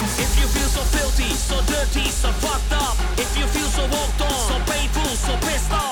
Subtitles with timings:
[0.00, 2.96] If you feel so filthy, so dirty, so fucked up.
[3.18, 5.87] If you feel so walked on, so painful, so pissed off.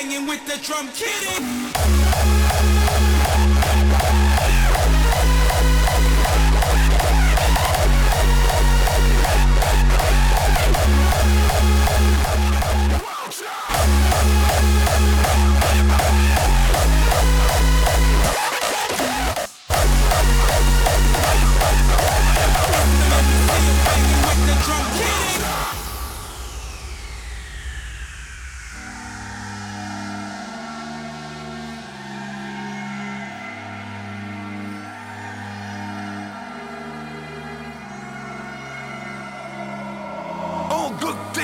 [0.00, 2.79] banging with the drum, kidding.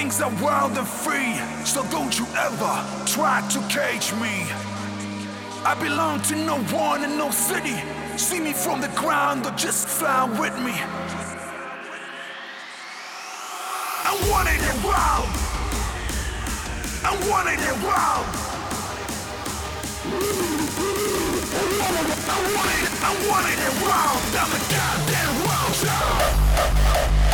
[0.06, 1.34] things are wild and free,
[1.64, 2.75] so don't you ever
[3.06, 4.46] try to cage me.
[5.64, 7.75] I belong to no one and no city.
[8.16, 10.75] See me from the ground or just fly with me.
[14.08, 15.28] I wanted it wild.
[17.02, 18.26] I wanted it wild.
[22.30, 24.22] I wanted it, I wanted it wild.
[24.42, 27.25] I'm a goddamn wild child.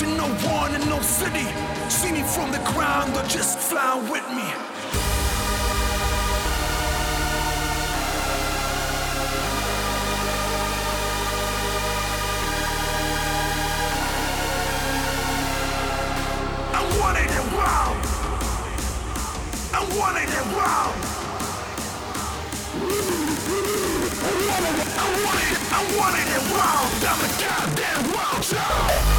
[0.00, 1.44] to no one and no city.
[1.90, 4.48] See me from the ground or just fly with me.
[16.72, 17.40] I wanted it.
[19.72, 20.40] I wanted it.
[24.92, 25.12] I
[25.98, 26.56] wanted it, I
[27.02, 29.09] I'm a goddamn wow child.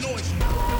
[0.00, 0.79] noise.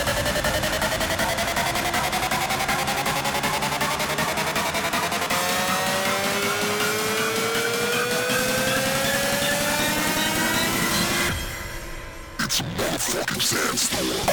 [14.01, 14.30] Pirate.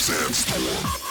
[0.00, 1.09] Sandstorm.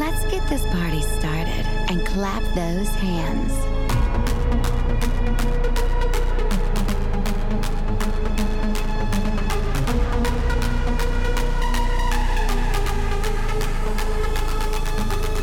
[0.00, 3.52] Let's get this party started and clap those hands.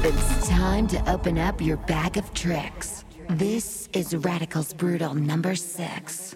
[0.04, 3.06] It's time to open up your bag of tricks.
[3.30, 6.36] This is Radical's Brutal number six.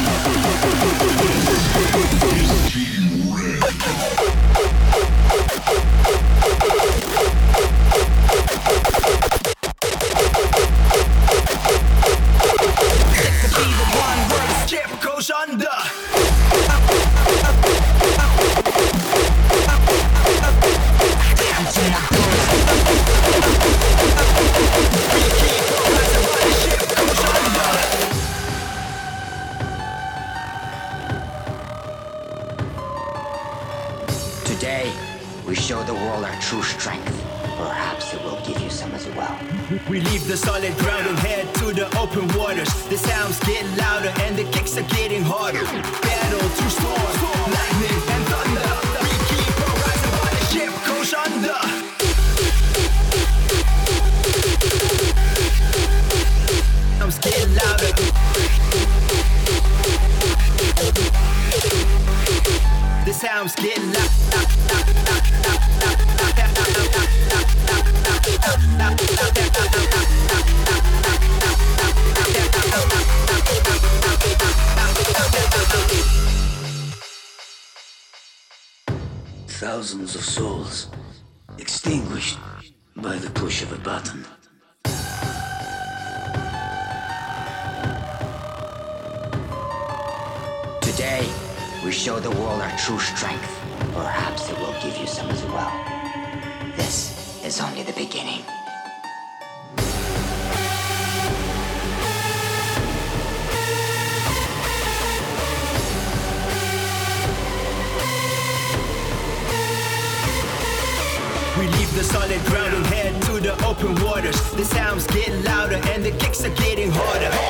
[116.11, 117.40] the kicks are getting harder.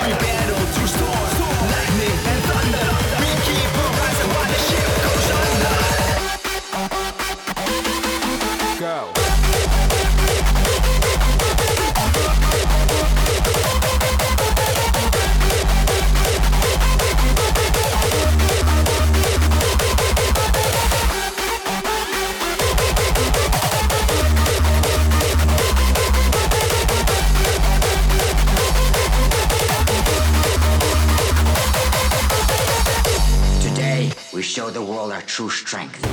[35.41, 36.10] true strength.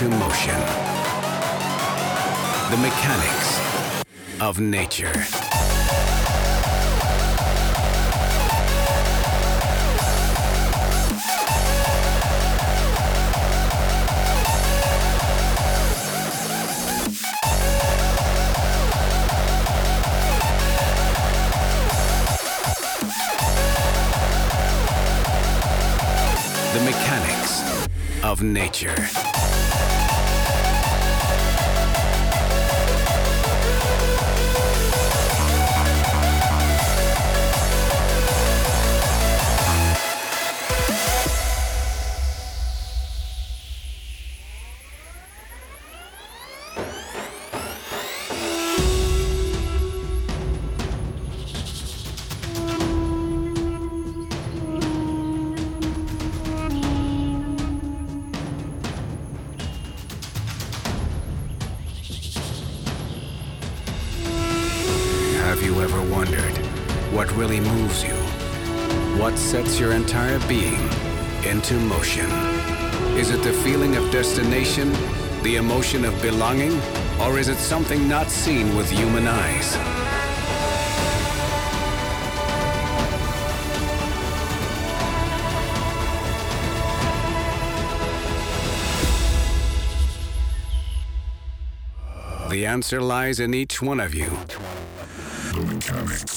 [0.00, 0.54] into motion.
[2.70, 3.60] The mechanics
[4.40, 5.12] of nature.
[26.72, 27.88] The mechanics
[28.22, 29.47] of nature.
[70.46, 70.80] being
[71.44, 72.30] into motion.
[73.16, 74.92] Is it the feeling of destination,
[75.42, 76.78] the emotion of belonging,
[77.20, 79.76] or is it something not seen with human eyes?
[92.50, 94.30] The answer lies in each one of you.
[95.52, 96.27] The mechanic.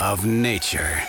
[0.00, 1.02] of nature.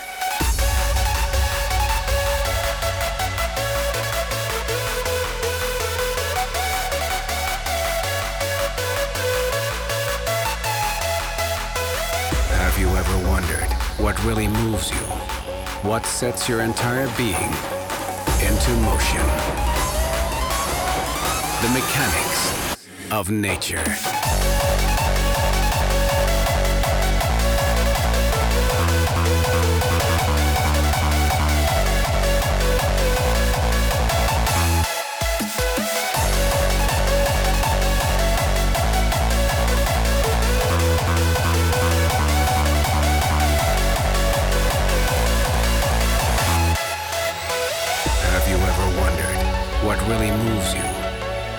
[12.50, 14.96] Have you ever wondered what really moves you?
[15.88, 17.34] What sets your entire being
[18.44, 19.26] into motion?
[21.62, 22.76] The mechanics
[23.10, 24.81] of nature.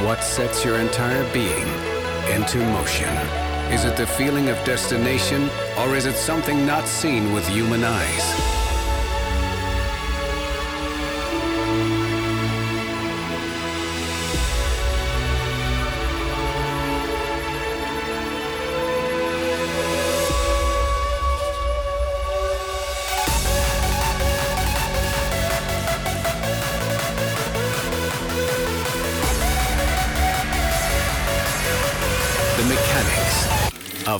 [0.03, 1.65] What sets your entire being
[2.29, 3.07] into motion?
[3.71, 5.49] Is it the feeling of destination
[5.79, 8.62] or is it something not seen with human eyes?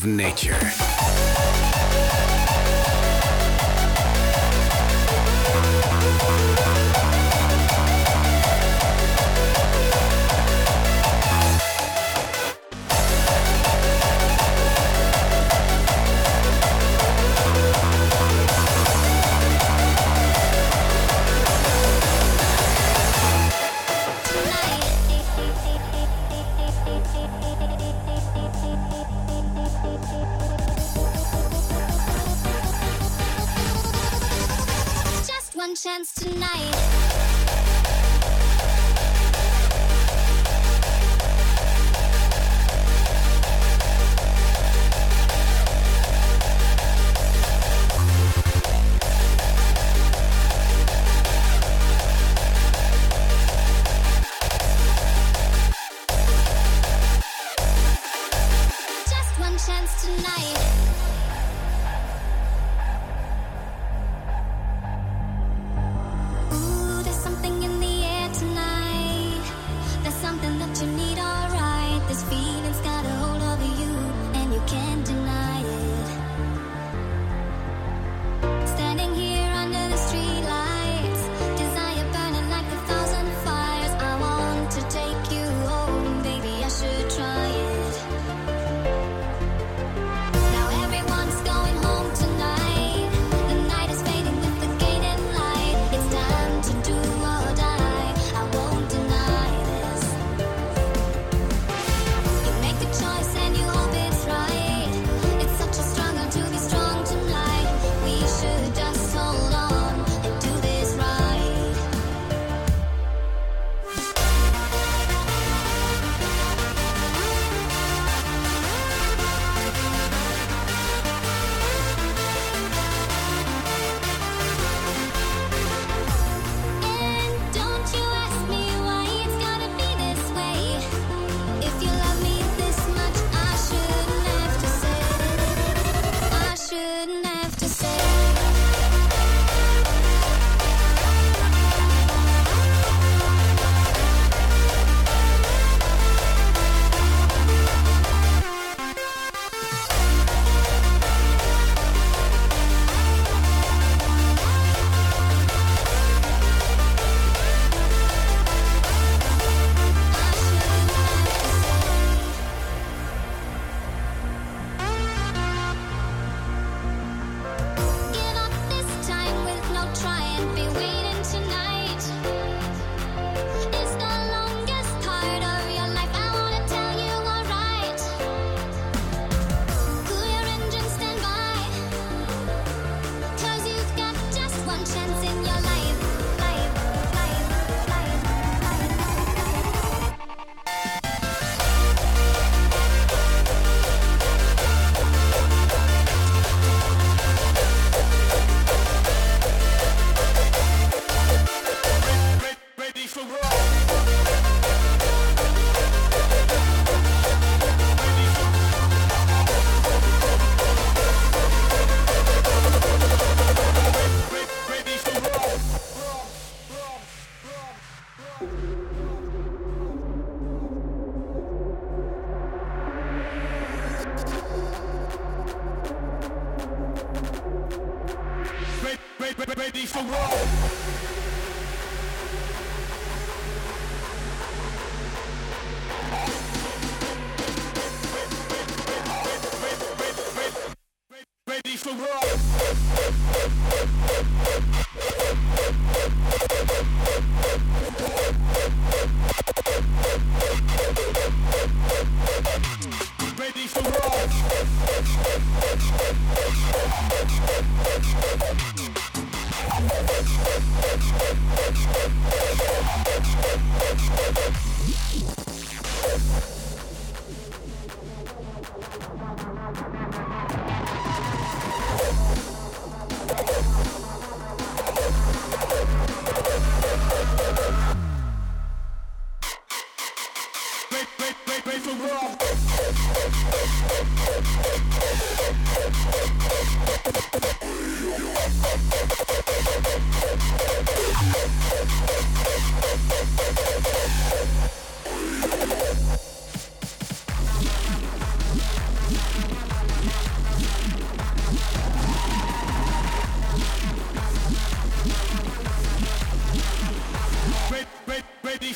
[0.03, 1.02] Of nature.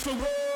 [0.07, 0.46] Ready for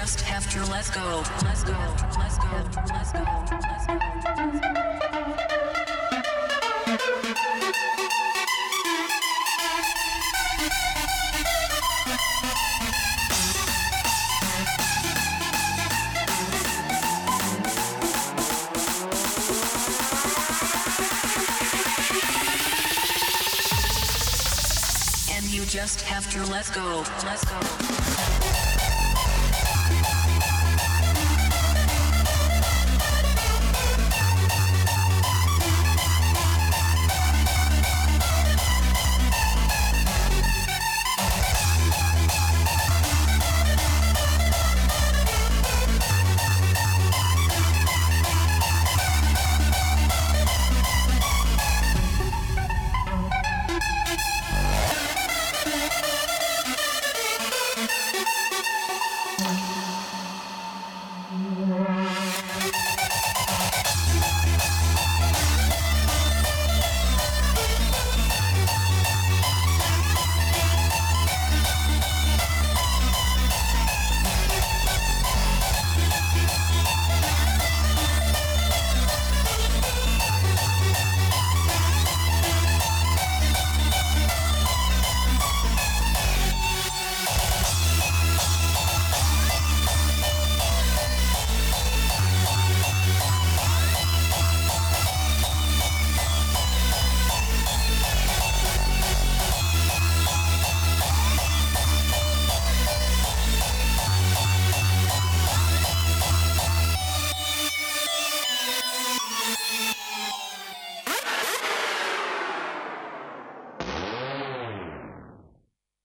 [0.00, 1.24] just have to let go.
[1.42, 1.72] Let's go.
[2.18, 2.46] Let's go.
[2.86, 3.18] Let's go.
[3.50, 3.98] Let's go.
[25.34, 27.04] And you just have to let go.
[27.24, 28.27] Let's go.